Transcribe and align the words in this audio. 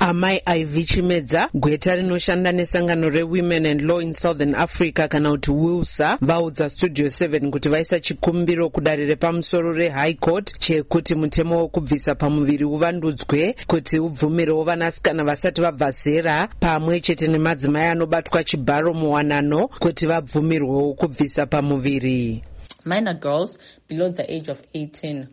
amai 0.00 0.42
iv 0.58 0.84
chimedza 0.86 1.48
gweta 1.54 1.96
rinoshanda 1.96 2.52
nesangano 2.52 3.10
rewomen 3.10 3.66
and 3.66 3.82
law 3.82 4.00
in 4.00 4.12
southern 4.12 4.54
africa 4.54 5.08
kana 5.08 5.30
kuti 5.30 5.50
wilsa 5.50 6.18
vaudza 6.20 6.70
studio 6.70 7.06
7 7.06 7.50
kuti 7.50 7.68
vaisa 7.68 8.00
chikumbiro 8.00 8.70
kudare 8.70 9.06
repamusoro 9.06 9.72
rehigh 9.72 10.14
court 10.14 10.58
chekuti 10.58 11.14
mutemo 11.14 11.58
wokubvisa 11.58 12.14
pamuviri 12.14 12.64
uvandudzwe 12.64 13.54
kuti 13.66 13.98
ubvumirewo 13.98 14.64
vanasikana 14.64 15.24
vasati 15.24 15.60
vabva 15.60 15.90
zera 15.90 16.48
pamwe 16.60 17.00
chete 17.00 17.26
nemadzimai 17.26 17.86
anobatwa 17.86 18.44
chibharo 18.44 18.94
muwanano 18.94 19.68
kuti 19.68 20.06
vabvumirwewo 20.06 20.94
kubvisa 20.94 21.46
pamuviri. 21.46 22.42
Minor 22.84 23.14
girls 23.20 23.58
below 23.88 24.12
the 24.12 24.24
age 24.34 24.48
of 24.48 24.62
18 24.74 25.26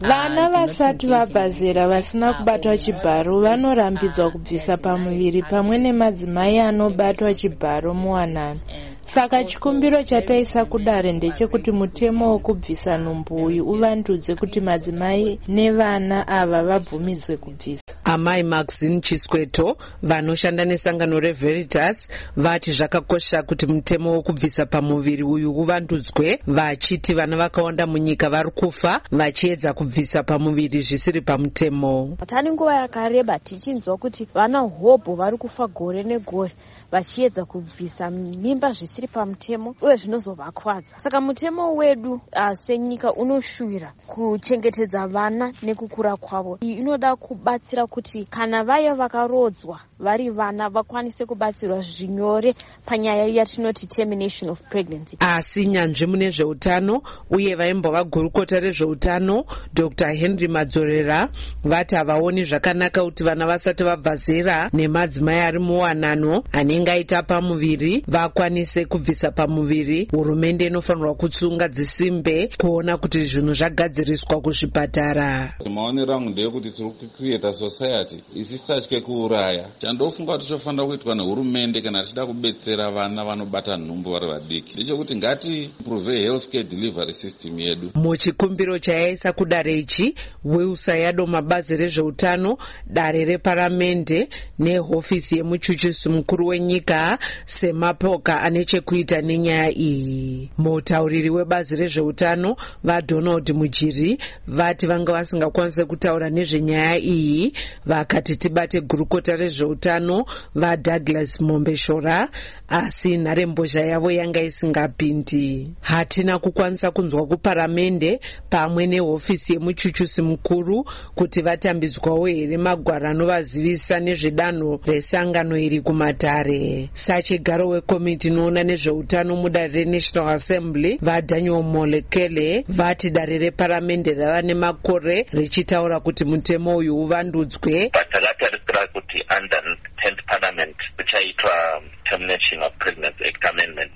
vana 0.00 0.48
vasati 0.50 1.06
vabva 1.06 1.48
zera 1.48 1.88
vasina 1.88 2.32
kubatwa 2.34 2.78
chibharo 2.78 3.40
vanorambidzwa 3.40 4.30
kubvisa 4.30 4.76
pamuviri 4.76 5.42
pamwe 5.42 5.78
nemadzimai 5.78 6.58
anobatwa 6.58 7.34
chibharo 7.34 7.94
muwanano. 7.94 8.60
Saka 9.00 9.44
chikumbiro 9.44 10.02
chataisa 10.02 10.64
kudare 10.64 11.12
ndechekuti 11.12 11.70
mutemo 11.72 12.30
wokubvisa 12.32 12.98
nhumbu 12.98 13.34
uyu 13.44 13.62
uvandudze 13.72 14.34
kuti 14.34 14.60
madzimai 14.60 15.38
nevana 15.48 16.28
ava 16.28 16.62
vabvumidzwe 16.62 17.36
kubvisa 17.36 17.85
amai 18.06 18.42
maxine 18.42 19.00
chisweto 19.00 19.76
vanoshanda 20.02 20.64
nesangano 20.64 21.20
reveritas 21.20 22.08
vati 22.36 22.72
zvakakosha 22.72 23.42
kuti 23.42 23.66
mutemo 23.66 24.12
wokubvisa 24.12 24.66
pamuviri 24.66 25.22
uyu 25.22 25.52
uvandudzwe 25.52 26.40
vachiti 26.46 27.14
vana 27.14 27.36
vakawanda 27.36 27.86
munyika 27.86 28.30
vari 28.30 28.50
kufa 28.50 29.00
vachiedza 29.10 29.72
kubvisa 29.72 30.22
pamuviri 30.22 30.82
zvisiri 30.82 31.20
pamutemo. 31.20 32.16
Tani 32.26 32.50
nguva 32.50 32.74
yakareba 32.74 33.38
tichinzwa 33.38 33.96
kuti 33.96 34.28
vana 34.34 34.58
hobho 34.58 35.14
vari 35.14 35.36
kufa 35.36 35.66
gore 35.66 36.02
negore 36.02 36.52
vachiedza 36.92 37.44
kubvisa 37.44 38.10
mimba 38.10 38.72
zvisiri 38.72 39.08
pamutemo 39.08 39.74
uye 39.80 39.96
zvinozovakwadza 39.96 40.98
saka 40.98 41.20
mutemo 41.20 41.74
wedu 41.74 42.12
uh, 42.12 42.52
senyika 42.52 43.12
unoshuvira 43.12 43.92
kuchengetedza 44.06 45.06
vana 45.06 45.52
nekukura 45.62 46.16
kwavo. 46.16 46.58
Iyi 46.60 46.72
inoda 46.74 47.16
kubatsira 47.16 47.86
kuti 47.96 48.24
kana 48.24 48.64
vaya 48.64 48.94
vakarodzwa 48.94 49.80
vari 49.98 50.30
vana 50.30 50.68
vakwanise 50.68 51.26
kubatsirwa 51.26 51.80
zvinyore 51.80 52.54
panyaya 52.86 53.26
yatinoti 53.26 53.86
termination 53.86 54.50
of 54.50 54.62
pregnancy. 54.62 55.16
Asi 55.20 55.66
nyanzvi 55.66 56.06
mune 56.06 56.30
zveutano 56.30 57.02
uye 57.30 57.54
vaimbova 57.54 58.04
gurukota 58.04 58.60
rezveutano 58.60 59.44
dr. 59.74 60.12
Henry 60.12 60.48
madzorera 60.48 61.28
vati 61.64 61.94
havaoni 61.94 62.44
zvakanaka 62.44 63.04
kuti 63.04 63.24
vana 63.24 63.46
vasati 63.46 63.84
vabva 63.84 64.16
zera 64.16 64.70
nemadzimai 64.72 65.40
ari 65.40 65.58
muwanano 65.58 66.44
anenge 66.52 66.90
aita 66.90 67.22
pamuviri 67.22 68.04
vakwanise 68.08 68.84
kubvisa 68.84 69.30
pamuviri. 69.30 70.08
Hurumende 70.10 70.66
inofanirwa 70.66 71.14
kutsunga 71.14 71.68
dzisimbe 71.68 72.50
kuona 72.60 72.98
kuti 72.98 73.24
zvinhu 73.24 73.54
zvagadziriswa 73.54 74.40
kuzvipatara. 74.40 75.54
Maonero 75.70 76.14
angu 76.14 76.30
ndeyekuti 76.30 76.70
tiri 76.70 76.90
kucreata 76.90 77.52
society 77.52 77.85
isisatye 78.34 79.00
kuuraya? 79.00 79.68
Chandofunga 79.78 80.32
kuti 80.32 80.46
chofanira 80.48 80.86
kuitwa 80.86 81.14
nehurumende 81.14 81.80
kana 81.82 82.02
tichida 82.02 82.26
kubetsera 82.26 82.90
vana 82.90 83.24
vanobata 83.24 83.76
nhumbu 83.76 84.10
vari 84.10 84.26
vadiki. 84.26 84.74
Ndechekuti 84.74 85.16
ngati 85.16 85.64
improve 85.64 86.18
health 86.18 86.48
care 86.48 86.64
delivery 86.64 87.12
system 87.12 87.58
yedu. 87.58 87.90
Muchikumbiro 87.94 88.78
chayaisa 88.78 89.32
kudare 89.32 89.78
ichi 89.78 90.14
wilsa 90.44 90.96
yadoma 90.96 91.42
bazi 91.42 91.76
rezveutano 91.76 92.58
dare 92.86 93.24
reparamende 93.24 94.28
nehofisi 94.58 95.36
yemuchuchusi 95.36 96.08
mukuru 96.08 96.46
wenyika 96.46 97.18
semapoka 97.44 98.42
ane 98.42 98.64
chekuita 98.64 99.20
nenyaya 99.20 99.70
iyi. 99.78 100.50
Mutauriri 100.58 101.30
webazi 101.30 101.76
rezveutano 101.76 102.56
vadonald 102.84 103.50
mujiri 103.54 104.18
vati 104.46 104.86
vanga 104.86 105.12
vasingakwanisi 105.12 105.84
kutaura 105.84 106.30
nezvenyaya 106.30 106.98
iyi 107.00 107.52
vakati 107.86 108.36
tibate 108.36 108.80
gurukota 108.80 109.36
rezveutano 109.36 110.24
vadouglas 110.54 111.40
mombeshora 111.40 112.28
asi 112.68 113.16
nharembozha 113.16 113.80
yavo 113.80 114.10
yanga 114.10 114.42
isingapindi. 114.42 115.70
Hatina 115.80 116.38
kukwanisa 116.38 116.90
kunzwa 116.90 117.26
kuparamende 117.26 118.20
pamwe 118.50 118.86
nehofisi 118.86 119.52
yemuchuchusi 119.52 120.22
mukuru 120.22 120.84
kuti 121.14 121.42
vatambidzwawo 121.42 122.26
here 122.26 122.56
magwaro 122.58 123.08
anovazivisa 123.08 124.00
nezvedanho 124.00 124.80
resangano 124.86 125.58
iri 125.58 125.80
kumatare. 125.80 126.90
Sachigaro 126.92 127.68
wekomiti 127.68 128.28
inoona 128.28 128.62
nezveutano 128.64 129.36
mudare 129.36 129.72
renational 129.72 130.28
assembly 130.34 130.98
vadaniel 131.02 131.62
molekele 131.62 132.64
vati 132.68 133.10
dare 133.10 133.38
reparamende 133.38 134.14
rava 134.14 134.42
nemakore 134.42 135.26
richitaura 135.32 136.00
kuti 136.00 136.24
mutemo 136.24 136.76
uyu 136.76 136.96
uvandudzwe 136.96 137.75
patakatarisa 137.92 138.86
kuti 138.92 139.18
under 139.38 139.62
10th 140.04 140.22
parliament 140.30 140.76
kuchaitwa 140.96 141.82
termination 142.04 142.62
of 142.62 142.72
pregnancy 142.78 143.24
act 143.28 143.44
amendment 143.50 143.92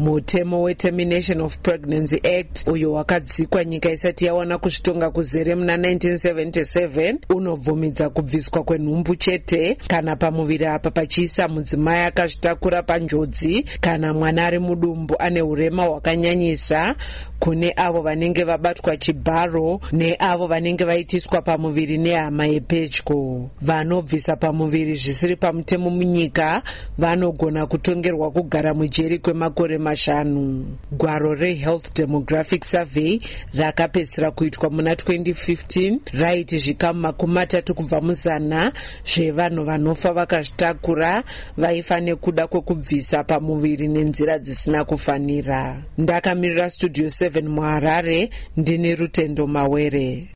mutemo 0.00 0.62
wetermination 0.62 1.40
of 1.40 1.56
pregnancy 1.58 2.16
act 2.16 2.66
uyo 2.68 2.92
wakadzikwa 2.92 3.64
nyika 3.64 3.90
isati 3.90 4.24
yawana 4.26 4.58
kuzvitonga 4.58 5.10
kuzere 5.10 5.54
muna 5.54 5.76
1977 5.76 7.16
unobvumidza 7.34 8.10
kubviswa 8.10 8.64
kwenhumbu 8.64 9.16
chete 9.16 9.76
kana 9.88 10.16
pamuviri 10.16 10.66
apa 10.66 10.90
pachiisa 10.90 11.48
mudzimai 11.48 12.00
akazvitakura 12.04 12.82
panjodzi 12.82 13.62
kana 13.80 14.14
mwana 14.14 14.46
ari 14.46 14.58
mudumbu 14.58 15.16
ane 15.18 15.42
urema 15.42 15.82
hwakanyanyisa 15.82 16.96
kune 17.38 17.72
avo 17.76 18.02
vanenge 18.02 18.44
vabatwa 18.44 18.96
chibharo 18.96 19.80
neavo 19.92 20.46
vanenge 20.46 20.84
vaitiswa 20.84 21.42
pamuviri 21.42 21.98
nehama 21.98 22.46
yepedyo. 22.46 23.50
Vanobvisa 23.62 24.36
pamuviri 24.36 24.94
zvisiri 24.94 25.36
pamutemo 25.36 25.90
munyika 25.90 26.62
vanogona 26.98 27.66
kutongerwa 27.66 28.30
kugara 28.30 28.74
mujeri 28.74 29.18
kwemakore 29.18 29.78
mashanu. 29.90 30.78
Gwaro 30.92 31.34
rehealth 31.34 31.94
demographic 31.94 32.64
survey 32.64 33.20
rakapedzisira 33.54 34.30
kuitwa 34.30 34.70
muna 34.70 34.94
2015 34.94 35.98
raiti 36.12 36.58
zvikamu 36.58 37.00
makumi 37.00 37.34
matatu 37.34 37.74
kubva 37.74 38.00
muzana 38.00 38.72
zvevanhu 39.04 39.64
vanofa 39.64 40.12
vakazvitakura 40.12 41.24
vaifa 41.56 42.00
nekuda 42.00 42.46
kwekubvisa 42.46 43.24
pamuviri 43.24 43.88
nenzira 43.88 44.38
dzisina 44.38 44.84
kufanira. 44.84 45.82
Ndakamirira 45.98 46.70
studio 46.70 47.06
7 47.06 47.48
muharare 47.48 48.30
ndine 48.56 48.94
rutendo 48.94 49.46
mawere 49.46 50.28